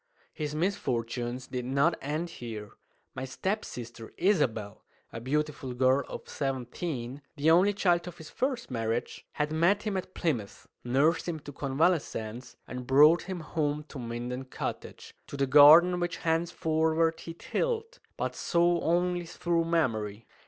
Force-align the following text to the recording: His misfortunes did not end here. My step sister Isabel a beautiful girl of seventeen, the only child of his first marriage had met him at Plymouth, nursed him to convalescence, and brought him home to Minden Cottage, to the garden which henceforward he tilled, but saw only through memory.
His 0.33 0.55
misfortunes 0.55 1.45
did 1.45 1.63
not 1.63 1.95
end 2.01 2.31
here. 2.31 2.71
My 3.13 3.23
step 3.25 3.63
sister 3.63 4.11
Isabel 4.17 4.83
a 5.13 5.21
beautiful 5.21 5.75
girl 5.75 6.05
of 6.09 6.27
seventeen, 6.27 7.21
the 7.35 7.51
only 7.51 7.71
child 7.71 8.07
of 8.07 8.17
his 8.17 8.31
first 8.31 8.71
marriage 8.71 9.27
had 9.33 9.51
met 9.51 9.83
him 9.83 9.95
at 9.95 10.15
Plymouth, 10.15 10.65
nursed 10.83 11.27
him 11.29 11.39
to 11.41 11.51
convalescence, 11.51 12.55
and 12.67 12.87
brought 12.87 13.21
him 13.21 13.41
home 13.41 13.83
to 13.89 13.99
Minden 13.99 14.45
Cottage, 14.45 15.13
to 15.27 15.37
the 15.37 15.45
garden 15.45 15.99
which 15.99 16.17
henceforward 16.17 17.19
he 17.19 17.35
tilled, 17.35 17.99
but 18.17 18.35
saw 18.35 18.79
only 18.81 19.25
through 19.27 19.65
memory. 19.65 20.25